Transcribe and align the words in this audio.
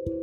Jejak-jejak 0.00 0.16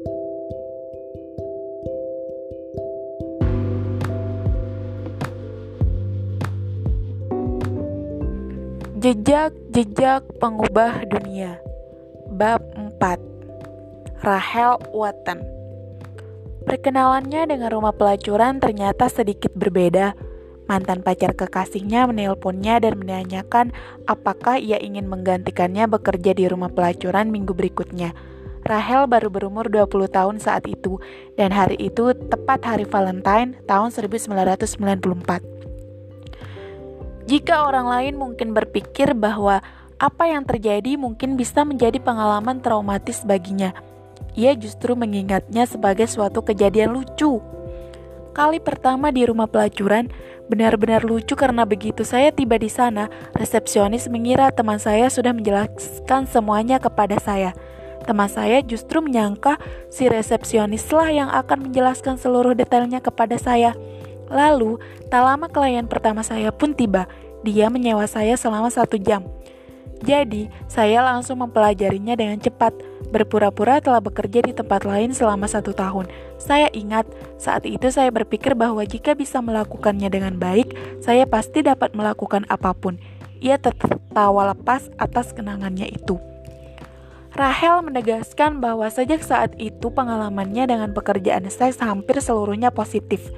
pengubah 10.42 11.06
dunia. 11.06 11.62
Bab 12.34 12.66
4 12.74 13.22
Rahel 14.26 14.82
Watton 14.98 15.46
Perkenalannya 16.66 17.46
dengan 17.46 17.70
rumah 17.70 17.94
pelacuran 17.94 18.58
ternyata 18.58 19.14
sedikit 19.14 19.54
berbeda. 19.54 20.18
Mantan 20.66 21.06
pacar 21.06 21.38
kekasihnya 21.38 22.10
menelponnya 22.10 22.82
dan 22.82 22.98
menanyakan 22.98 23.70
apakah 24.10 24.58
ia 24.58 24.82
ingin 24.82 25.06
menggantikannya 25.06 25.86
bekerja 25.86 26.34
di 26.34 26.50
rumah 26.50 26.74
pelacuran 26.74 27.30
minggu 27.30 27.54
berikutnya. 27.54 28.37
Rahel 28.68 29.08
baru 29.08 29.32
berumur 29.32 29.72
20 29.72 30.12
tahun 30.12 30.44
saat 30.44 30.68
itu, 30.68 31.00
dan 31.40 31.56
hari 31.56 31.80
itu 31.80 32.12
tepat 32.12 32.68
hari 32.68 32.84
Valentine 32.84 33.56
tahun 33.64 33.96
1994. 33.96 35.40
Jika 37.32 37.64
orang 37.64 37.88
lain 37.88 38.20
mungkin 38.20 38.52
berpikir 38.52 39.16
bahwa 39.16 39.64
apa 39.96 40.24
yang 40.28 40.44
terjadi 40.44 41.00
mungkin 41.00 41.40
bisa 41.40 41.64
menjadi 41.64 41.96
pengalaman 42.04 42.60
traumatis 42.60 43.24
baginya, 43.24 43.72
ia 44.36 44.52
justru 44.52 45.00
mengingatnya 45.00 45.64
sebagai 45.64 46.12
suatu 46.12 46.44
kejadian 46.44 46.92
lucu. 46.92 47.40
Kali 48.36 48.60
pertama 48.60 49.16
di 49.16 49.24
rumah 49.24 49.48
pelacuran, 49.48 50.12
benar-benar 50.52 51.08
lucu 51.08 51.40
karena 51.40 51.64
begitu 51.64 52.04
saya 52.04 52.36
tiba 52.36 52.60
di 52.60 52.68
sana, 52.68 53.08
resepsionis 53.32 54.12
mengira 54.12 54.52
teman 54.52 54.78
saya 54.78 55.08
sudah 55.08 55.32
menjelaskan 55.32 56.28
semuanya 56.28 56.84
kepada 56.84 57.16
saya. 57.24 57.56
Teman 58.06 58.30
saya 58.30 58.62
justru 58.62 59.02
menyangka 59.02 59.58
si 59.90 60.06
resepsionislah 60.06 61.10
yang 61.10 61.30
akan 61.32 61.72
menjelaskan 61.72 62.20
seluruh 62.22 62.54
detailnya 62.54 63.02
kepada 63.02 63.40
saya. 63.40 63.74
Lalu, 64.28 64.78
tak 65.08 65.24
lama 65.24 65.48
klien 65.48 65.88
pertama 65.88 66.22
saya 66.22 66.52
pun 66.52 66.76
tiba. 66.76 67.08
Dia 67.48 67.72
menyewa 67.72 68.04
saya 68.06 68.36
selama 68.36 68.68
satu 68.68 69.00
jam. 69.00 69.24
Jadi, 70.04 70.52
saya 70.70 71.02
langsung 71.02 71.42
mempelajarinya 71.42 72.14
dengan 72.14 72.38
cepat. 72.38 72.76
Berpura-pura 73.08 73.80
telah 73.80 74.04
bekerja 74.04 74.44
di 74.44 74.52
tempat 74.52 74.84
lain 74.84 75.16
selama 75.16 75.48
satu 75.48 75.72
tahun. 75.72 76.12
Saya 76.38 76.68
ingat, 76.76 77.08
saat 77.40 77.64
itu 77.66 77.88
saya 77.90 78.12
berpikir 78.12 78.54
bahwa 78.54 78.84
jika 78.84 79.16
bisa 79.16 79.40
melakukannya 79.40 80.12
dengan 80.12 80.36
baik, 80.38 80.76
saya 81.02 81.24
pasti 81.26 81.64
dapat 81.64 81.96
melakukan 81.96 82.46
apa 82.52 82.76
pun. 82.76 83.00
Ia 83.40 83.58
tertawa 83.58 84.54
lepas 84.54 84.92
atas 85.00 85.32
kenangannya 85.34 85.88
itu. 85.88 86.20
Rahel 87.38 87.86
menegaskan 87.86 88.58
bahwa 88.58 88.90
sejak 88.90 89.22
saat 89.22 89.54
itu 89.62 89.94
pengalamannya 89.94 90.74
dengan 90.74 90.90
pekerjaan 90.90 91.46
seks 91.54 91.78
hampir 91.78 92.18
seluruhnya 92.18 92.74
positif. 92.74 93.30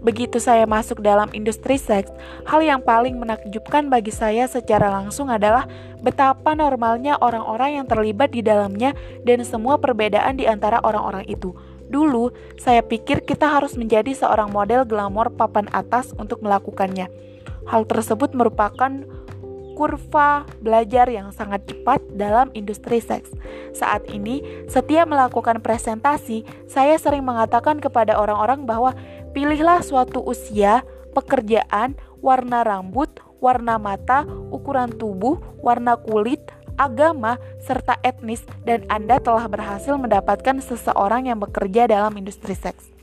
Begitu 0.00 0.40
saya 0.40 0.64
masuk 0.64 1.04
dalam 1.04 1.28
industri 1.36 1.76
seks, 1.76 2.08
hal 2.48 2.64
yang 2.64 2.80
paling 2.80 3.20
menakjubkan 3.20 3.92
bagi 3.92 4.16
saya 4.16 4.48
secara 4.48 4.88
langsung 4.88 5.28
adalah 5.28 5.68
betapa 6.00 6.56
normalnya 6.56 7.20
orang-orang 7.20 7.84
yang 7.84 7.86
terlibat 7.88 8.32
di 8.32 8.40
dalamnya 8.40 8.96
dan 9.28 9.44
semua 9.44 9.76
perbedaan 9.76 10.40
di 10.40 10.48
antara 10.48 10.80
orang-orang 10.80 11.28
itu. 11.28 11.52
Dulu, 11.92 12.32
saya 12.56 12.80
pikir 12.80 13.28
kita 13.28 13.44
harus 13.44 13.76
menjadi 13.76 14.16
seorang 14.16 14.56
model 14.56 14.88
glamor 14.88 15.28
papan 15.28 15.68
atas 15.76 16.16
untuk 16.16 16.40
melakukannya. 16.40 17.12
Hal 17.68 17.84
tersebut 17.84 18.32
merupakan 18.32 19.04
kurva 19.74 20.46
belajar 20.62 21.10
yang 21.10 21.34
sangat 21.34 21.66
cepat 21.68 22.00
dalam 22.14 22.48
industri 22.54 23.02
seks. 23.02 23.34
Saat 23.74 24.06
ini, 24.08 24.40
setiap 24.70 25.10
melakukan 25.10 25.60
presentasi, 25.60 26.46
saya 26.70 26.94
sering 26.96 27.26
mengatakan 27.26 27.82
kepada 27.82 28.16
orang-orang 28.16 28.64
bahwa 28.64 28.94
Pilihlah 29.34 29.82
suatu 29.82 30.22
usia, 30.22 30.86
pekerjaan, 31.10 31.98
warna 32.22 32.62
rambut, 32.62 33.10
warna 33.42 33.82
mata, 33.82 34.22
ukuran 34.54 34.94
tubuh, 34.94 35.42
warna 35.58 35.98
kulit, 35.98 36.38
agama, 36.78 37.42
serta 37.58 37.98
etnis, 38.06 38.46
dan 38.62 38.86
Anda 38.86 39.18
telah 39.18 39.50
berhasil 39.50 39.98
mendapatkan 39.98 40.62
seseorang 40.62 41.26
yang 41.26 41.42
bekerja 41.42 41.90
dalam 41.90 42.14
industri 42.14 42.54
seks. 42.54 42.93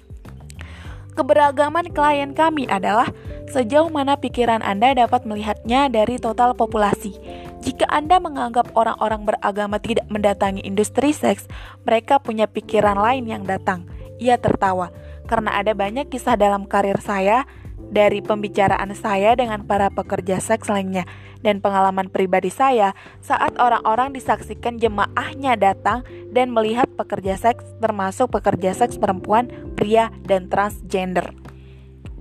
Keberagaman 1.11 1.91
klien 1.91 2.31
kami 2.31 2.71
adalah 2.71 3.11
sejauh 3.51 3.91
mana 3.91 4.15
pikiran 4.15 4.63
Anda 4.63 4.95
dapat 4.95 5.27
melihatnya 5.27 5.91
dari 5.91 6.15
total 6.15 6.55
populasi. 6.55 7.19
Jika 7.61 7.85
Anda 7.91 8.17
menganggap 8.17 8.71
orang-orang 8.73 9.27
beragama 9.27 9.77
tidak 9.77 10.07
mendatangi 10.07 10.63
industri 10.63 11.11
seks, 11.11 11.45
mereka 11.83 12.17
punya 12.17 12.47
pikiran 12.47 12.95
lain 12.95 13.27
yang 13.27 13.43
datang. 13.43 13.85
Ia 14.23 14.39
tertawa 14.39 14.89
karena 15.27 15.59
ada 15.59 15.75
banyak 15.75 16.07
kisah 16.09 16.39
dalam 16.39 16.65
karir 16.65 16.97
saya 17.03 17.45
dari 17.91 18.23
pembicaraan 18.23 18.95
saya 18.95 19.35
dengan 19.35 19.67
para 19.67 19.91
pekerja 19.91 20.39
seks 20.39 20.71
lainnya 20.71 21.03
dan 21.43 21.59
pengalaman 21.59 22.07
pribadi 22.07 22.47
saya 22.47 22.95
saat 23.19 23.53
orang-orang 23.59 24.15
disaksikan 24.15 24.79
jemaahnya 24.79 25.59
datang 25.59 26.07
dan 26.31 26.55
melihat 26.55 26.87
pekerja 26.95 27.35
seks 27.35 27.67
termasuk 27.83 28.31
pekerja 28.31 28.71
seks 28.71 28.95
perempuan, 28.95 29.51
pria, 29.75 30.09
dan 30.23 30.47
transgender. 30.47 31.35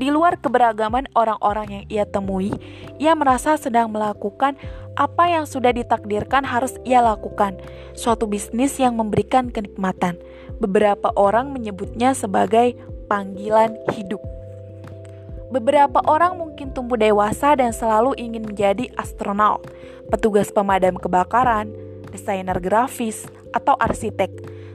Di 0.01 0.09
luar 0.09 0.41
keberagaman 0.41 1.13
orang-orang 1.13 1.69
yang 1.69 1.85
ia 1.93 2.05
temui, 2.09 2.57
ia 2.97 3.13
merasa 3.13 3.61
sedang 3.61 3.93
melakukan 3.93 4.57
apa 4.97 5.29
yang 5.29 5.45
sudah 5.45 5.77
ditakdirkan 5.77 6.41
harus 6.41 6.73
ia 6.89 7.05
lakukan, 7.05 7.61
suatu 7.93 8.25
bisnis 8.25 8.81
yang 8.81 8.97
memberikan 8.97 9.53
kenikmatan. 9.53 10.17
Beberapa 10.57 11.13
orang 11.21 11.53
menyebutnya 11.53 12.17
sebagai 12.17 12.81
panggilan 13.13 13.77
hidup. 13.93 14.40
Beberapa 15.51 15.99
orang 16.07 16.39
mungkin 16.39 16.71
tumbuh 16.71 16.95
dewasa 16.95 17.59
dan 17.59 17.75
selalu 17.75 18.15
ingin 18.15 18.47
menjadi 18.47 18.87
astronaut, 18.95 19.67
petugas 20.07 20.55
pemadam 20.55 20.95
kebakaran, 20.95 21.75
desainer 22.15 22.55
grafis, 22.63 23.27
atau 23.51 23.75
arsitek. 23.83 24.31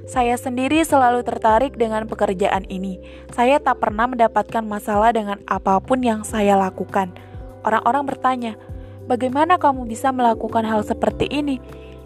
Saya 0.05 0.35
sendiri 0.35 0.83
selalu 0.83 1.23
tertarik 1.23 1.79
dengan 1.79 2.05
pekerjaan 2.05 2.67
ini. 2.67 2.99
Saya 3.31 3.57
tak 3.57 3.81
pernah 3.81 4.05
mendapatkan 4.05 4.61
masalah 4.67 5.15
dengan 5.15 5.39
apa 5.47 5.79
pun 5.79 6.03
yang 6.03 6.27
saya 6.27 6.59
lakukan. 6.59 7.15
Orang-orang 7.63 8.03
bertanya, 8.05 8.53
"Bagaimana 9.09 9.57
kamu 9.57 9.87
bisa 9.87 10.11
melakukan 10.11 10.67
hal 10.67 10.83
seperti 10.83 11.31
ini?" 11.31 11.57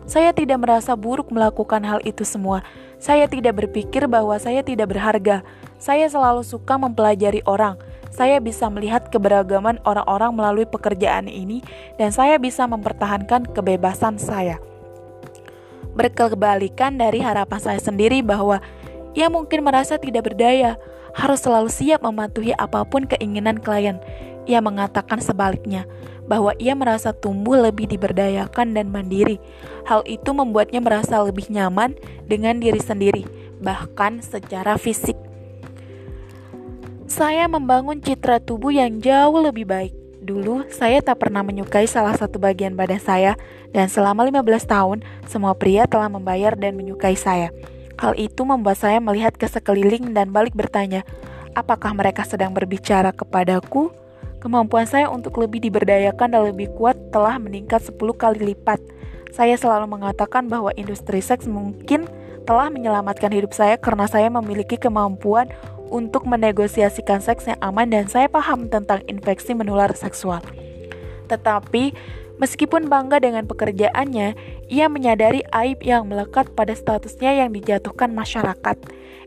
Saya 0.09 0.34
tidak 0.34 0.62
merasa 0.62 0.97
buruk 0.97 1.30
melakukan 1.30 1.86
hal 1.86 2.01
itu 2.01 2.25
semua. 2.25 2.66
Saya 2.97 3.30
tidak 3.30 3.62
berpikir 3.62 4.09
bahwa 4.09 4.38
saya 4.41 4.66
tidak 4.66 4.90
berharga. 4.90 5.46
Saya 5.78 6.09
selalu 6.09 6.41
suka 6.41 6.81
mempelajari 6.81 7.46
orang. 7.46 7.78
Saya 8.09 8.42
bisa 8.42 8.68
melihat 8.68 9.08
keberagaman 9.14 9.78
orang-orang 9.86 10.34
melalui 10.34 10.66
pekerjaan 10.66 11.30
ini, 11.30 11.62
dan 12.02 12.09
saya 12.09 12.42
bisa 12.42 12.66
mempertahankan 12.66 13.50
kebebasan 13.53 14.18
saya. 14.18 14.58
Berkebalikan 15.94 16.98
dari 16.98 17.22
harapan 17.22 17.59
saya 17.62 17.80
sendiri 17.81 18.25
bahwa 18.25 18.62
ia 19.14 19.30
mungkin 19.30 19.66
merasa 19.66 19.98
tidak 19.98 20.34
berdaya, 20.34 20.78
harus 21.14 21.42
selalu 21.42 21.69
siap 21.69 22.06
mematuhi 22.06 22.53
apa 22.58 22.86
pun 22.86 23.06
keinginan 23.06 23.58
klien. 23.62 23.98
Ia 24.50 24.62
mengatakan 24.62 25.22
sebaliknya, 25.22 25.86
bahwa 26.30 26.53
ia 26.62 26.78
merasa 26.78 27.14
tumbuh 27.14 27.58
lebih 27.58 27.90
diberdayakan 27.90 28.78
dan 28.78 28.94
mandiri. 28.94 29.42
Hal 29.90 30.06
itu 30.06 30.30
membuatnya 30.30 30.78
merasa 30.81 31.22
lebih 31.25 31.50
nyaman 31.50 31.98
dengan 32.30 32.62
diri 32.62 32.78
sendiri, 32.78 33.25
bahkan 33.62 34.22
secara 34.22 34.78
fisik. 34.78 35.28
Saya 37.09 37.50
membangun 37.50 37.97
citra 38.06 38.38
tubuh 38.38 38.70
yang 38.70 39.02
jauh 39.02 39.42
lebih 39.42 39.66
baik. 39.66 39.97
Dulu, 40.22 40.70
saya 40.70 41.02
tak 41.02 41.25
pernah 41.25 41.42
menyukai 41.42 41.90
salah 41.90 42.14
satu 42.14 42.38
bagian 42.38 42.78
badan 42.78 43.02
saya, 43.02 43.34
dan 43.74 43.90
selama 43.90 44.30
15 44.30 44.46
tahun, 44.70 45.02
semua 45.25 45.58
pria 45.58 45.90
telah 45.90 46.06
membayar 46.06 46.53
dan 46.53 46.78
menyukai 46.78 47.18
saya. 47.18 47.50
Hal 47.98 48.14
itu 48.14 48.46
membuat 48.46 48.78
saya 48.78 49.02
melihat 49.02 49.33
ke 49.33 49.50
sekeliling 49.50 50.13
dan 50.13 50.30
balik 50.30 50.54
bertanya, 50.54 51.01
apakah 51.57 51.98
mereka 51.98 52.22
sedang 52.30 52.54
berbicara 52.54 53.10
kepadaku? 53.10 53.89
Kemampuan 54.38 54.86
saya 54.86 55.10
untuk 55.10 55.42
lebih 55.42 55.66
diberdayakan 55.66 56.30
dan 56.30 56.45
lebih 56.45 56.69
kuat 56.78 56.94
telah 57.10 57.42
meningkat 57.42 57.81
10 57.89 57.98
kali 58.22 58.54
lipat. 58.54 58.78
Saya 59.33 59.57
selalu 59.57 59.98
mengatakan 59.98 60.45
bahwa 60.45 60.69
industri 60.78 61.25
seks 61.25 61.50
mungkin 61.50 62.06
telah 62.45 62.69
menyelamatkan 62.69 63.33
hidup 63.33 63.57
saya 63.57 63.81
karena 63.81 64.06
saya 64.06 64.30
memiliki 64.30 64.78
kemampuan 64.78 65.50
untuk 65.89 66.25
menegosiasikan 66.30 67.19
seks 67.19 67.50
yang 67.50 67.59
aman 67.59 67.89
dan 67.89 68.06
saya 68.07 68.30
paham 68.31 68.69
tentang 68.69 69.03
infeksi 69.09 69.57
menular 69.57 69.91
seksual. 69.97 70.41
Tetapi, 71.30 71.94
meskipun 72.41 72.89
bangga 72.89 73.21
dengan 73.21 73.45
pekerjaannya, 73.45 74.33
ia 74.69 74.86
menyadari 74.89 75.45
aib 75.50 75.81
yang 75.86 76.09
melekat 76.09 76.53
pada 76.53 76.74
statusnya 76.74 77.45
yang 77.45 77.53
dijatuhkan 77.53 78.09
masyarakat. 78.13 78.77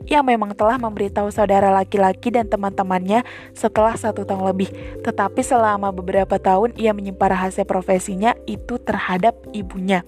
Ia 0.03 0.19
memang 0.19 0.59
telah 0.59 0.83
memberitahu 0.83 1.31
saudara 1.31 1.71
laki-laki 1.71 2.35
dan 2.35 2.51
teman-temannya 2.51 3.23
setelah 3.55 3.95
satu 3.95 4.27
tahun 4.27 4.51
lebih, 4.51 4.71
tetapi 5.07 5.47
selama 5.47 5.95
beberapa 5.95 6.43
tahun 6.43 6.75
ia 6.75 6.91
menyimpan 6.91 7.39
rahasia 7.39 7.63
profesinya 7.63 8.35
itu 8.51 8.83
terhadap 8.83 9.39
ibunya. 9.55 10.03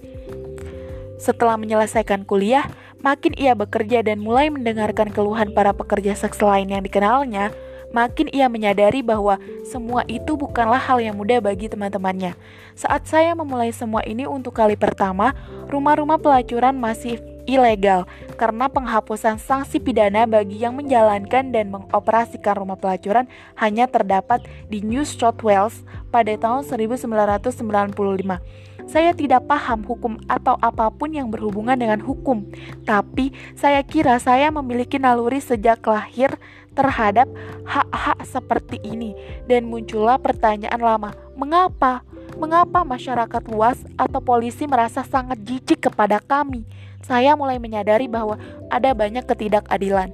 Setelah 1.15 1.55
menyelesaikan 1.55 2.27
kuliah, 2.27 2.67
Makin 3.05 3.37
ia 3.37 3.53
bekerja 3.53 4.01
dan 4.01 4.17
mulai 4.17 4.49
mendengarkan 4.49 5.13
keluhan 5.13 5.53
para 5.53 5.77
pekerja 5.77 6.17
seks 6.17 6.41
lain 6.41 6.73
yang 6.73 6.81
dikenalnya, 6.81 7.53
makin 7.93 8.25
ia 8.33 8.49
menyadari 8.49 9.05
bahwa 9.05 9.37
semua 9.61 10.01
itu 10.09 10.33
bukanlah 10.33 10.81
hal 10.81 10.97
yang 10.97 11.13
mudah 11.13 11.37
bagi 11.37 11.69
teman-temannya. 11.69 12.33
Saat 12.73 13.05
saya 13.05 13.37
memulai 13.37 13.69
semua 13.69 14.01
ini 14.09 14.25
untuk 14.25 14.57
kali 14.57 14.73
pertama, 14.73 15.37
rumah-rumah 15.69 16.17
pelacuran 16.17 16.81
masih 16.81 17.21
ilegal 17.45 18.09
karena 18.41 18.65
penghapusan 18.73 19.37
sanksi 19.37 19.77
pidana 19.77 20.25
bagi 20.25 20.65
yang 20.65 20.73
menjalankan 20.73 21.53
dan 21.53 21.69
mengoperasikan 21.69 22.57
rumah 22.57 22.73
pelacuran 22.73 23.29
hanya 23.53 23.85
terdapat 23.85 24.41
di 24.65 24.81
New 24.81 25.05
South 25.05 25.45
Wales 25.45 25.85
pada 26.09 26.33
tahun 26.33 26.65
1995. 26.65 28.65
Saya 28.85 29.17
tidak 29.17 29.49
paham 29.49 29.81
hukum 29.81 30.21
atau 30.29 30.55
apa 30.61 30.93
pun 30.93 31.09
yang 31.09 31.33
berhubungan 31.33 31.73
dengan 31.73 31.97
hukum, 31.99 32.45
tapi 32.85 33.33
saya 33.57 33.81
kira 33.81 34.21
saya 34.21 34.53
memiliki 34.53 35.01
naluri 35.01 35.41
sejak 35.41 35.81
lahir 35.89 36.37
terhadap 36.77 37.25
hak-hak 37.65 38.19
seperti 38.29 38.77
ini 38.85 39.17
dan 39.49 39.65
muncullah 39.65 40.21
pertanyaan 40.21 40.77
lama, 40.77 41.11
mengapa? 41.33 42.05
Mengapa 42.35 42.83
masyarakat 42.83 43.47
luas 43.47 43.79
atau 43.95 44.19
polisi 44.19 44.67
merasa 44.67 45.07
sangat 45.07 45.39
jijik 45.39 45.87
kepada 45.87 46.19
kami? 46.19 46.67
Saya 46.99 47.31
mulai 47.31 47.63
menyadari 47.63 48.11
bahwa 48.11 48.35
ada 48.67 48.91
banyak 48.91 49.23
ketidakadilan. 49.23 50.11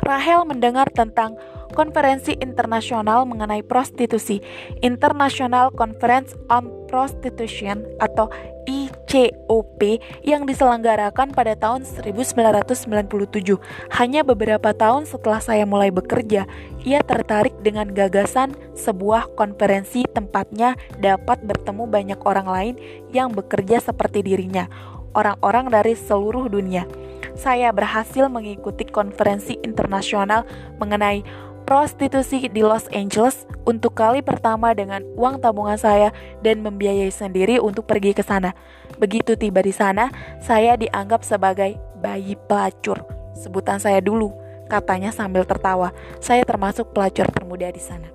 Rahel 0.00 0.48
mendengar 0.48 0.88
tentang 0.88 1.36
konferensi 1.76 2.32
internasional 2.40 3.28
mengenai 3.28 3.60
prostitusi, 3.60 4.40
International 4.80 5.68
Conference 5.76 6.32
on 6.48 6.72
Prostitution 6.88 7.84
atau 8.00 8.32
ICOP 8.66 10.02
yang 10.26 10.48
diselenggarakan 10.48 11.30
pada 11.36 11.54
tahun 11.54 11.86
1997. 11.86 13.60
Hanya 13.94 14.26
beberapa 14.26 14.74
tahun 14.74 15.06
setelah 15.06 15.38
saya 15.38 15.62
mulai 15.68 15.94
bekerja, 15.94 16.48
ia 16.82 17.00
tertarik 17.04 17.54
dengan 17.62 17.92
gagasan 17.92 18.56
sebuah 18.74 19.36
konferensi 19.38 20.02
tempatnya 20.10 20.74
dapat 20.98 21.44
bertemu 21.46 21.84
banyak 21.86 22.20
orang 22.26 22.48
lain 22.48 22.74
yang 23.14 23.30
bekerja 23.30 23.78
seperti 23.78 24.26
dirinya, 24.26 24.66
orang-orang 25.14 25.70
dari 25.70 25.94
seluruh 25.94 26.50
dunia. 26.50 26.88
Saya 27.36 27.68
berhasil 27.68 28.32
mengikuti 28.32 28.88
konferensi 28.88 29.60
internasional 29.60 30.48
mengenai 30.80 31.20
prostitusi 31.66 32.46
di 32.46 32.62
Los 32.62 32.86
Angeles 32.94 33.42
untuk 33.66 33.98
kali 33.98 34.22
pertama 34.22 34.70
dengan 34.70 35.02
uang 35.18 35.42
tabungan 35.42 35.74
saya 35.74 36.14
dan 36.40 36.62
membiayai 36.62 37.10
sendiri 37.10 37.58
untuk 37.58 37.90
pergi 37.90 38.14
ke 38.14 38.22
sana. 38.22 38.54
Begitu 39.02 39.34
tiba 39.34 39.60
di 39.60 39.74
sana, 39.74 40.14
saya 40.38 40.78
dianggap 40.78 41.26
sebagai 41.26 41.74
bayi 41.98 42.38
pelacur. 42.46 43.02
Sebutan 43.34 43.82
saya 43.82 43.98
dulu, 43.98 44.30
katanya 44.70 45.10
sambil 45.10 45.42
tertawa. 45.42 45.90
Saya 46.22 46.46
termasuk 46.46 46.94
pelacur 46.94 47.26
termuda 47.34 47.68
di 47.74 47.82
sana. 47.82 48.08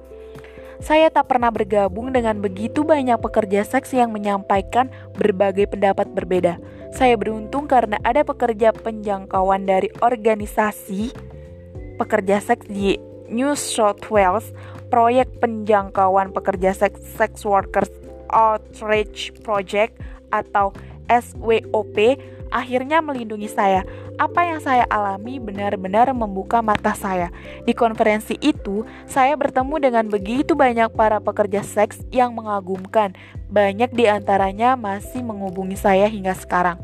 Saya 0.81 1.13
tak 1.13 1.29
pernah 1.29 1.53
bergabung 1.53 2.09
dengan 2.09 2.41
begitu 2.41 2.81
banyak 2.81 3.21
pekerja 3.21 3.61
seks 3.61 3.93
yang 3.93 4.09
menyampaikan 4.09 4.89
berbagai 5.13 5.69
pendapat 5.69 6.09
berbeda. 6.09 6.57
Saya 6.89 7.13
beruntung 7.21 7.69
karena 7.69 8.01
ada 8.01 8.25
pekerja 8.25 8.73
penjangkauan 8.73 9.69
dari 9.69 9.93
organisasi 10.01 11.13
pekerja 12.01 12.41
seks 12.41 12.65
di 12.65 12.97
New 13.31 13.55
South 13.55 14.03
Wales, 14.11 14.51
proyek 14.91 15.39
penjangkauan 15.39 16.35
pekerja 16.35 16.75
seks 16.75 16.99
sex 17.15 17.47
workers 17.47 17.89
outreach 18.29 19.31
project 19.41 19.95
atau 20.31 20.75
SWOP 21.07 22.19
akhirnya 22.51 22.99
melindungi 22.99 23.47
saya. 23.47 23.87
Apa 24.19 24.45
yang 24.45 24.59
saya 24.61 24.85
alami 24.91 25.41
benar-benar 25.41 26.11
membuka 26.13 26.61
mata 26.61 26.93
saya. 26.93 27.33
Di 27.65 27.73
konferensi 27.73 28.37
itu, 28.37 28.85
saya 29.09 29.33
bertemu 29.33 29.75
dengan 29.81 30.05
begitu 30.05 30.53
banyak 30.53 30.93
para 30.93 31.17
pekerja 31.17 31.65
seks 31.65 32.03
yang 32.13 32.37
mengagumkan. 32.37 33.17
Banyak 33.49 33.95
di 33.95 34.05
antaranya 34.05 34.77
masih 34.77 35.25
menghubungi 35.25 35.79
saya 35.79 36.05
hingga 36.05 36.37
sekarang. 36.37 36.77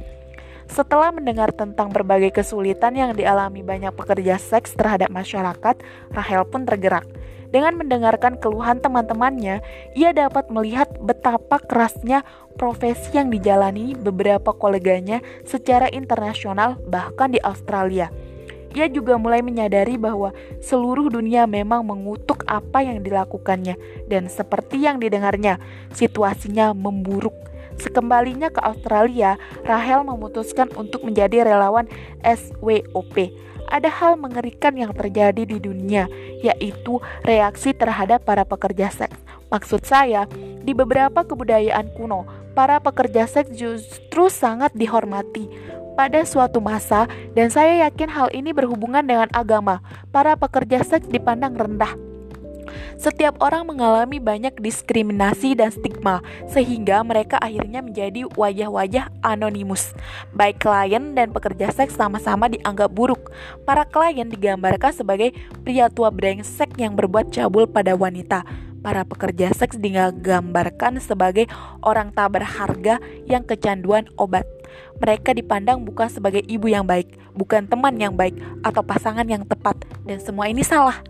Setelah 0.67 1.15
mendengar 1.15 1.55
tentang 1.55 1.89
berbagai 1.89 2.35
kesulitan 2.35 2.93
yang 2.93 3.11
dialami 3.15 3.63
banyak 3.63 3.95
pekerja 3.95 4.35
seks 4.35 4.75
terhadap 4.75 5.07
masyarakat, 5.07 5.79
Rahel 6.11 6.43
pun 6.43 6.67
tergerak. 6.67 7.07
Dengan 7.47 7.79
mendengarkan 7.79 8.35
keluhan 8.35 8.83
teman-temannya, 8.83 9.63
ia 9.95 10.11
dapat 10.11 10.51
melihat 10.51 10.91
betapa 10.99 11.63
kerasnya 11.63 12.27
profesi 12.59 13.15
yang 13.15 13.31
dijalani 13.31 13.95
beberapa 13.95 14.51
koleganya 14.51 15.23
secara 15.47 15.87
internasional, 15.87 16.75
bahkan 16.83 17.31
di 17.31 17.39
Australia. 17.39 18.11
Ia 18.75 18.91
juga 18.91 19.15
mulai 19.15 19.39
menyadari 19.39 19.95
bahwa 19.95 20.35
seluruh 20.59 21.07
dunia 21.07 21.47
memang 21.47 21.87
mengutuk 21.87 22.43
apa 22.51 22.83
yang 22.83 22.99
dilakukannya, 22.99 23.79
dan 24.11 24.27
seperti 24.27 24.83
yang 24.83 24.99
didengarnya, 24.99 25.55
situasinya 25.95 26.75
memburuk 26.75 27.33
Sekembalinya 27.77 28.49
ke 28.49 28.57
Australia, 28.61 29.37
Rahel 29.61 30.01
memutuskan 30.01 30.73
untuk 30.73 31.05
menjadi 31.05 31.45
relawan 31.45 31.85
SWOP. 32.25 33.31
Ada 33.67 33.91
hal 33.91 34.15
mengerikan 34.17 34.73
yang 34.79 34.95
terjadi 34.95 35.43
di 35.43 35.57
dunia, 35.59 36.07
yaitu 36.41 36.97
reaksi 37.27 37.75
terhadap 37.75 38.23
para 38.23 38.47
pekerja 38.47 38.89
seks. 38.89 39.19
Maksud 39.47 39.83
saya, 39.83 40.27
di 40.63 40.71
beberapa 40.71 41.23
kebudayaan 41.23 41.91
kuno, 41.95 42.27
para 42.55 42.79
pekerja 42.79 43.27
seks 43.27 43.55
justru 43.55 44.31
sangat 44.31 44.71
dihormati 44.75 45.47
pada 45.99 46.23
suatu 46.23 46.61
masa, 46.63 47.09
dan 47.33 47.49
saya 47.49 47.89
yakin 47.89 48.07
hal 48.07 48.29
ini 48.31 48.53
berhubungan 48.53 49.03
dengan 49.03 49.27
agama. 49.33 49.81
Para 50.13 50.37
pekerja 50.37 50.85
seks 50.85 51.09
dipandang 51.09 51.57
rendah 51.57 52.06
setiap 52.99 53.37
orang 53.43 53.67
mengalami 53.67 54.17
banyak 54.17 54.55
diskriminasi 54.59 55.57
dan 55.57 55.73
stigma, 55.73 56.21
sehingga 56.49 57.01
mereka 57.01 57.39
akhirnya 57.39 57.79
menjadi 57.81 58.27
wajah-wajah 58.33 59.09
anonimus. 59.21 59.93
Baik 60.33 60.63
klien 60.63 61.13
dan 61.13 61.33
pekerja 61.33 61.69
seks 61.73 61.95
sama-sama 61.95 62.51
dianggap 62.51 62.91
buruk. 62.91 63.31
Para 63.63 63.87
klien 63.87 64.27
digambarkan 64.27 64.93
sebagai 64.93 65.33
pria 65.61 65.87
tua 65.87 66.13
brengsek 66.13 66.75
yang 66.77 66.93
berbuat 66.97 67.33
cabul 67.33 67.69
pada 67.69 67.93
wanita. 67.93 68.43
Para 68.77 69.03
pekerja 69.03 69.51
seks 69.51 69.75
digambarkan 69.81 71.01
sebagai 71.03 71.49
orang 71.83 72.13
tak 72.13 72.39
berharga 72.39 73.01
yang 73.25 73.43
kecanduan 73.43 74.07
obat. 74.15 74.45
Mereka 75.01 75.33
dipandang 75.33 75.83
bukan 75.83 76.07
sebagai 76.07 76.45
ibu 76.45 76.69
yang 76.69 76.85
baik, 76.85 77.17
bukan 77.33 77.65
teman 77.65 77.97
yang 77.97 78.13
baik, 78.13 78.37
atau 78.61 78.81
pasangan 78.85 79.25
yang 79.25 79.45
tepat, 79.45 79.77
dan 80.05 80.21
semua 80.21 80.49
ini 80.49 80.61
salah. 80.61 81.01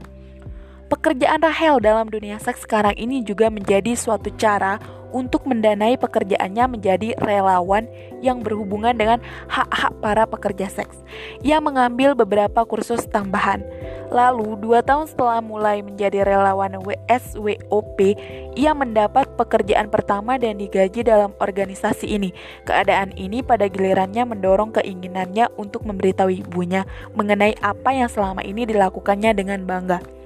Pekerjaan 0.88 1.44
Rahel 1.44 1.84
dalam 1.84 2.08
dunia 2.08 2.40
seks 2.40 2.64
sekarang 2.64 2.96
ini 2.96 3.20
juga 3.20 3.52
menjadi 3.52 3.92
suatu 3.92 4.32
cara 4.40 4.80
untuk 5.12 5.44
mendanai 5.44 6.00
pekerjaannya 6.00 6.80
menjadi 6.80 7.12
relawan 7.20 7.92
yang 8.24 8.40
berhubungan 8.40 8.96
dengan 8.96 9.20
hak-hak 9.52 9.92
para 10.00 10.24
pekerja 10.24 10.72
seks. 10.72 10.96
Ia 11.44 11.60
mengambil 11.60 12.16
beberapa 12.16 12.64
kursus 12.64 13.04
tambahan. 13.04 13.68
Lalu, 14.16 14.56
dua 14.64 14.80
tahun 14.80 15.12
setelah 15.12 15.44
mulai 15.44 15.84
menjadi 15.84 16.24
relawan 16.24 16.80
WSWOP, 16.80 18.00
ia 18.56 18.72
mendapat 18.72 19.28
pekerjaan 19.36 19.92
pertama 19.92 20.40
dan 20.40 20.56
digaji 20.56 21.04
dalam 21.04 21.36
organisasi 21.44 22.16
ini. 22.16 22.32
Keadaan 22.64 23.12
ini 23.20 23.44
pada 23.44 23.68
gilirannya 23.68 24.24
mendorong 24.24 24.72
keinginannya 24.72 25.52
untuk 25.60 25.84
memberitahu 25.84 26.32
ibunya 26.32 26.88
mengenai 27.12 27.60
apa 27.60 27.92
yang 27.92 28.08
selama 28.08 28.40
ini 28.48 28.64
dilakukannya 28.64 29.36
dengan 29.36 29.68
bangga. 29.68 30.17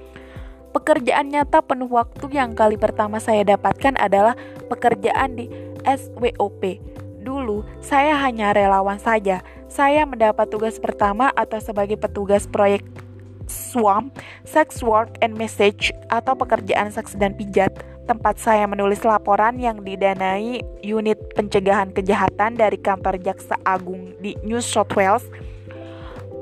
Pekerjaan 0.72 1.28
nyata 1.28 1.60
penuh 1.60 1.88
waktu 1.92 2.32
yang 2.32 2.56
kali 2.56 2.80
pertama 2.80 3.20
saya 3.20 3.44
dapatkan 3.44 3.92
adalah 4.00 4.32
pekerjaan 4.72 5.36
di 5.36 5.52
SWOP. 5.84 6.80
Dulu, 7.20 7.62
saya 7.84 8.16
hanya 8.24 8.56
relawan 8.56 8.96
saja. 8.96 9.44
Saya 9.68 10.08
mendapat 10.08 10.48
tugas 10.48 10.80
pertama 10.80 11.28
atau 11.36 11.60
sebagai 11.60 12.00
petugas 12.00 12.48
proyek 12.48 12.82
SWAM, 13.52 14.08
Sex 14.48 14.80
Work 14.80 15.20
and 15.20 15.36
Message, 15.36 15.92
atau 16.08 16.32
pekerjaan 16.32 16.88
seks 16.88 17.20
dan 17.20 17.36
pijat, 17.36 17.72
tempat 18.08 18.40
saya 18.40 18.64
menulis 18.64 19.04
laporan 19.04 19.60
yang 19.60 19.84
didanai 19.84 20.64
unit 20.80 21.20
pencegahan 21.36 21.92
kejahatan 21.92 22.56
dari 22.56 22.80
kantor 22.80 23.20
Jaksa 23.20 23.60
Agung 23.62 24.16
di 24.24 24.34
New 24.40 24.64
South 24.64 24.92
Wales 24.96 25.28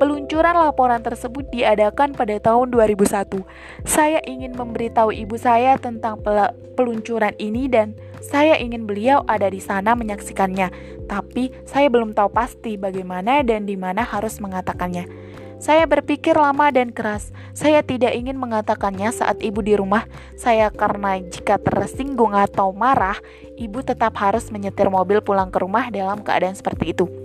Peluncuran 0.00 0.57
laporan 0.57 1.04
tersebut 1.04 1.45
diadakan 1.52 2.16
pada 2.16 2.33
tahun 2.40 2.73
2001. 2.73 3.37
Saya 3.85 4.25
ingin 4.25 4.57
memberitahu 4.57 5.12
ibu 5.12 5.37
saya 5.37 5.76
tentang 5.76 6.16
peluncuran 6.73 7.37
ini 7.37 7.69
dan 7.69 7.92
saya 8.25 8.57
ingin 8.57 8.88
beliau 8.88 9.21
ada 9.28 9.52
di 9.52 9.61
sana 9.61 9.92
menyaksikannya. 9.92 10.73
Tapi 11.04 11.52
saya 11.69 11.92
belum 11.92 12.16
tahu 12.16 12.33
pasti 12.33 12.80
bagaimana 12.80 13.45
dan 13.45 13.69
di 13.69 13.76
mana 13.76 14.00
harus 14.00 14.40
mengatakannya. 14.40 15.04
Saya 15.61 15.85
berpikir 15.85 16.33
lama 16.33 16.73
dan 16.73 16.97
keras. 16.97 17.28
Saya 17.52 17.85
tidak 17.85 18.16
ingin 18.16 18.40
mengatakannya 18.40 19.12
saat 19.12 19.45
ibu 19.45 19.61
di 19.61 19.76
rumah. 19.76 20.09
Saya 20.33 20.73
karena 20.73 21.21
jika 21.21 21.61
tersinggung 21.61 22.33
atau 22.33 22.73
marah, 22.73 23.21
ibu 23.61 23.85
tetap 23.85 24.16
harus 24.16 24.49
menyetir 24.49 24.88
mobil 24.88 25.21
pulang 25.21 25.52
ke 25.52 25.61
rumah 25.61 25.92
dalam 25.92 26.25
keadaan 26.25 26.57
seperti 26.57 26.97
itu. 26.97 27.20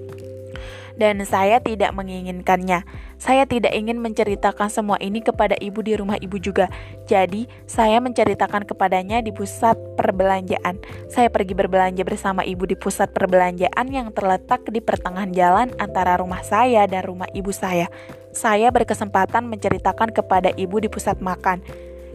Dan 0.96 1.22
saya 1.28 1.60
tidak 1.60 1.92
menginginkannya. 1.96 2.84
Saya 3.16 3.48
tidak 3.48 3.72
ingin 3.72 4.04
menceritakan 4.04 4.68
semua 4.68 5.00
ini 5.00 5.24
kepada 5.24 5.56
ibu 5.60 5.80
di 5.80 5.96
rumah 5.96 6.20
ibu 6.20 6.36
juga. 6.36 6.68
Jadi, 7.08 7.48
saya 7.64 8.04
menceritakan 8.04 8.68
kepadanya 8.68 9.24
di 9.24 9.32
pusat 9.32 9.80
perbelanjaan. 9.96 10.80
Saya 11.08 11.32
pergi 11.32 11.56
berbelanja 11.56 12.04
bersama 12.04 12.44
ibu 12.44 12.68
di 12.68 12.76
pusat 12.76 13.16
perbelanjaan 13.16 13.88
yang 13.88 14.12
terletak 14.12 14.68
di 14.68 14.84
pertengahan 14.84 15.32
jalan 15.32 15.72
antara 15.80 16.20
rumah 16.20 16.44
saya 16.44 16.84
dan 16.92 17.08
rumah 17.08 17.28
ibu 17.32 17.56
saya. 17.56 17.88
Saya 18.36 18.68
berkesempatan 18.68 19.48
menceritakan 19.48 20.12
kepada 20.12 20.52
ibu 20.60 20.84
di 20.84 20.92
pusat 20.92 21.24
makan. 21.24 21.64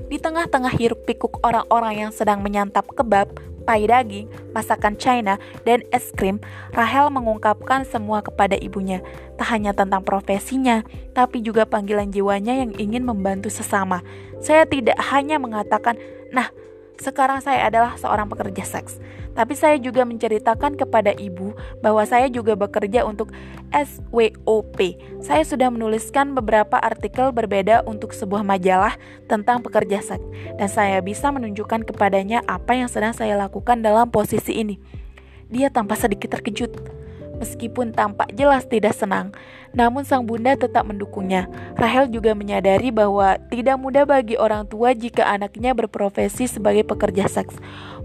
Di 0.08 0.16
tengah-tengah 0.16 0.72
hiruk 0.78 1.04
pikuk 1.04 1.42
orang-orang 1.44 2.06
yang 2.06 2.12
sedang 2.14 2.40
menyantap 2.40 2.88
kebab, 2.94 3.28
pai 3.68 3.84
daging, 3.84 4.26
masakan 4.56 4.96
China, 4.96 5.36
dan 5.68 5.84
es 5.92 6.10
krim, 6.16 6.40
Rahel 6.72 7.12
mengungkapkan 7.12 7.84
semua 7.84 8.24
kepada 8.24 8.56
ibunya. 8.56 9.04
Tak 9.36 9.52
hanya 9.52 9.76
tentang 9.76 10.00
profesinya, 10.02 10.82
tapi 11.12 11.44
juga 11.44 11.68
panggilan 11.68 12.08
jiwanya 12.08 12.56
yang 12.56 12.72
ingin 12.80 13.04
membantu 13.04 13.52
sesama. 13.52 14.00
Saya 14.40 14.64
tidak 14.64 14.96
hanya 15.12 15.36
mengatakan, 15.36 16.00
"Nah, 16.32 16.48
sekarang 17.00 17.40
saya 17.40 17.68
adalah 17.68 17.96
seorang 17.96 18.28
pekerja 18.28 18.64
seks. 18.64 19.00
Tapi 19.34 19.54
saya 19.54 19.76
juga 19.78 20.02
menceritakan 20.02 20.74
kepada 20.74 21.14
ibu 21.14 21.54
bahwa 21.80 22.02
saya 22.02 22.26
juga 22.26 22.58
bekerja 22.58 23.06
untuk 23.06 23.30
SWOP. 23.70 24.78
Saya 25.22 25.42
sudah 25.46 25.70
menuliskan 25.70 26.34
beberapa 26.34 26.76
artikel 26.76 27.30
berbeda 27.30 27.86
untuk 27.86 28.10
sebuah 28.10 28.42
majalah 28.42 28.98
tentang 29.30 29.62
pekerja 29.62 30.02
seks 30.02 30.26
dan 30.58 30.68
saya 30.68 30.98
bisa 30.98 31.30
menunjukkan 31.30 31.86
kepadanya 31.86 32.42
apa 32.50 32.74
yang 32.74 32.90
sedang 32.90 33.14
saya 33.14 33.38
lakukan 33.38 33.80
dalam 33.80 34.10
posisi 34.10 34.58
ini. 34.58 34.76
Dia 35.50 35.70
tampak 35.70 35.98
sedikit 35.98 36.34
terkejut. 36.38 37.00
Meskipun 37.40 37.96
tampak 37.96 38.36
jelas 38.36 38.68
tidak 38.68 38.92
senang, 38.92 39.32
namun 39.70 40.02
sang 40.02 40.26
bunda 40.26 40.58
tetap 40.58 40.86
mendukungnya. 40.86 41.46
Rahel 41.78 42.10
juga 42.10 42.34
menyadari 42.34 42.90
bahwa 42.90 43.38
tidak 43.50 43.76
mudah 43.78 44.04
bagi 44.06 44.34
orang 44.34 44.66
tua 44.66 44.94
jika 44.94 45.26
anaknya 45.26 45.74
berprofesi 45.74 46.50
sebagai 46.50 46.82
pekerja 46.82 47.30
seks. 47.30 47.54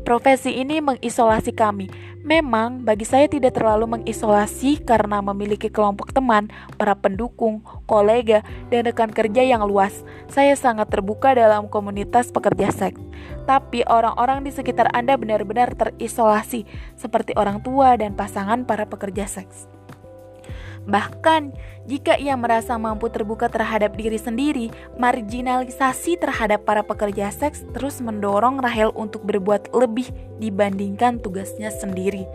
Profesi 0.06 0.54
ini 0.54 0.86
mengisolasi 0.86 1.50
kami. 1.50 1.90
Memang 2.22 2.86
bagi 2.86 3.10
saya 3.10 3.26
tidak 3.26 3.58
terlalu 3.58 3.98
mengisolasi 3.98 4.86
karena 4.86 5.18
memiliki 5.18 5.66
kelompok 5.66 6.14
teman, 6.14 6.50
para 6.78 6.94
pendukung, 6.94 7.66
kolega, 7.90 8.46
dan 8.70 8.86
rekan 8.86 9.10
kerja 9.10 9.42
yang 9.42 9.66
luas. 9.66 10.06
Saya 10.30 10.54
sangat 10.54 10.94
terbuka 10.94 11.34
dalam 11.34 11.66
komunitas 11.70 12.30
pekerja 12.30 12.70
seks. 12.70 13.02
Tapi 13.50 13.82
orang-orang 13.90 14.46
di 14.46 14.54
sekitar 14.54 14.94
Anda 14.94 15.18
benar-benar 15.18 15.74
terisolasi, 15.74 16.70
seperti 16.98 17.34
orang 17.34 17.66
tua 17.66 17.98
dan 17.98 18.14
pasangan 18.14 18.62
para 18.62 18.86
pekerja 18.86 19.26
seks. 19.26 19.75
Bahkan, 20.86 21.54
jika 21.90 22.14
ia 22.18 22.38
merasa 22.38 22.78
mampu 22.78 23.10
terbuka 23.10 23.50
terhadap 23.50 23.98
diri 23.98 24.22
sendiri, 24.22 24.70
marginalisasi 25.02 26.18
terhadap 26.22 26.66
para 26.66 26.86
pekerja 26.86 27.34
seks 27.34 27.66
terus 27.74 28.02
mendorong 28.02 28.62
Rahel 28.62 28.94
untuk 28.94 29.26
berbuat 29.26 29.74
lebih 29.74 30.14
dibandingkan 30.38 31.18
tugasnya 31.22 31.74
sendiri. 31.74 32.30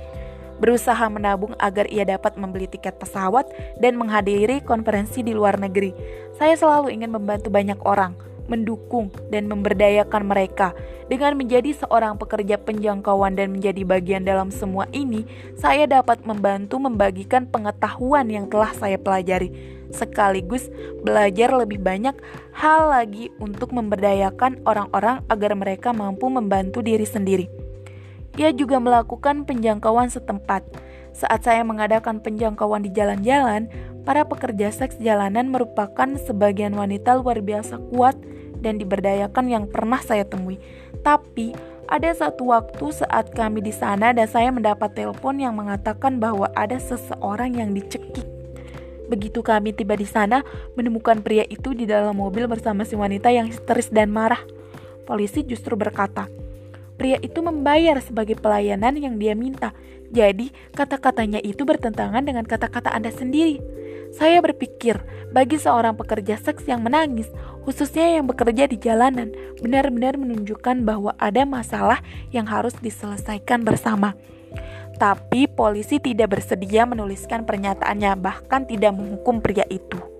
Berusaha 0.60 1.08
menabung 1.08 1.56
agar 1.56 1.88
ia 1.88 2.04
dapat 2.04 2.36
membeli 2.36 2.68
tiket 2.68 3.00
pesawat 3.00 3.48
dan 3.80 3.96
menghadiri 3.96 4.60
konferensi 4.60 5.24
di 5.24 5.32
luar 5.32 5.56
negeri. 5.56 5.96
Saya 6.36 6.52
selalu 6.52 6.92
ingin 6.92 7.16
membantu 7.16 7.48
banyak 7.48 7.80
orang, 7.88 8.12
mendukung, 8.50 9.14
dan 9.30 9.46
memberdayakan 9.46 10.26
mereka. 10.26 10.74
Dengan 11.06 11.38
menjadi 11.38 11.70
seorang 11.74 12.18
pekerja 12.18 12.58
penjangkauan 12.58 13.38
dan 13.38 13.54
menjadi 13.54 13.86
bagian 13.86 14.26
dalam 14.26 14.50
semua 14.50 14.90
ini, 14.90 15.22
saya 15.54 15.86
dapat 15.86 16.26
membantu 16.26 16.82
membagikan 16.82 17.46
pengetahuan 17.46 18.26
yang 18.26 18.50
telah 18.50 18.74
saya 18.74 18.98
pelajari, 18.98 19.54
sekaligus 19.94 20.66
belajar 21.02 21.54
lebih 21.54 21.78
banyak 21.78 22.14
hal 22.54 22.90
lagi 22.90 23.30
untuk 23.38 23.70
memberdayakan 23.70 24.62
orang-orang 24.66 25.22
agar 25.30 25.54
mereka 25.54 25.94
mampu 25.94 26.26
membantu 26.26 26.82
diri 26.82 27.06
sendiri. 27.06 27.46
Ia 28.38 28.54
juga 28.54 28.78
melakukan 28.78 29.42
penjangkauan 29.46 30.10
setempat. 30.10 30.89
Saat 31.10 31.46
saya 31.46 31.66
mengadakan 31.66 32.22
penjangkauan 32.22 32.86
di 32.86 32.90
jalan-jalan, 32.94 33.66
para 34.06 34.24
pekerja 34.24 34.70
seks 34.70 34.96
jalanan 35.02 35.50
merupakan 35.50 36.08
sebagian 36.26 36.72
wanita 36.72 37.18
luar 37.18 37.42
biasa 37.44 37.78
kuat 37.90 38.16
dan 38.60 38.76
diberdayakan 38.76 39.46
yang 39.50 39.64
pernah 39.66 39.98
saya 40.00 40.24
temui. 40.24 40.60
Tapi 41.00 41.56
ada 41.90 42.14
satu 42.14 42.54
waktu 42.54 42.86
saat 42.94 43.34
kami 43.34 43.66
di 43.66 43.74
sana 43.74 44.14
dan 44.14 44.30
saya 44.30 44.54
mendapat 44.54 44.94
telepon 44.94 45.42
yang 45.42 45.58
mengatakan 45.58 46.22
bahwa 46.22 46.46
ada 46.54 46.78
seseorang 46.78 47.58
yang 47.58 47.74
dicekik. 47.74 48.22
Begitu 49.10 49.42
kami 49.42 49.74
tiba 49.74 49.98
di 49.98 50.06
sana, 50.06 50.46
menemukan 50.78 51.18
pria 51.18 51.42
itu 51.50 51.74
di 51.74 51.82
dalam 51.82 52.14
mobil 52.14 52.46
bersama 52.46 52.86
si 52.86 52.94
wanita 52.94 53.34
yang 53.34 53.50
histeris 53.50 53.90
dan 53.90 54.06
marah. 54.14 54.38
Polisi 55.02 55.42
justru 55.42 55.74
berkata, 55.74 56.30
pria 57.00 57.16
itu 57.24 57.40
membayar 57.40 57.96
sebagai 58.04 58.36
pelayanan 58.36 59.00
yang 59.00 59.16
dia 59.16 59.32
minta. 59.32 59.72
Jadi, 60.12 60.52
kata-katanya 60.76 61.40
itu 61.40 61.64
bertentangan 61.64 62.20
dengan 62.20 62.44
kata-kata 62.44 62.92
Anda 62.92 63.08
sendiri. 63.08 63.56
Saya 64.12 64.44
berpikir, 64.44 65.00
bagi 65.32 65.56
seorang 65.56 65.96
pekerja 65.96 66.36
seks 66.36 66.68
yang 66.68 66.84
menangis, 66.84 67.32
khususnya 67.64 68.20
yang 68.20 68.28
bekerja 68.28 68.68
di 68.68 68.76
jalanan, 68.76 69.32
benar-benar 69.64 70.20
menunjukkan 70.20 70.84
bahwa 70.84 71.16
ada 71.16 71.48
masalah 71.48 72.04
yang 72.34 72.44
harus 72.44 72.76
diselesaikan 72.82 73.64
bersama. 73.64 74.12
Tapi 75.00 75.48
polisi 75.48 75.96
tidak 75.96 76.36
bersedia 76.36 76.84
menuliskan 76.84 77.48
pernyataannya, 77.48 78.12
bahkan 78.20 78.68
tidak 78.68 78.92
menghukum 78.92 79.40
pria 79.40 79.64
itu. 79.72 80.19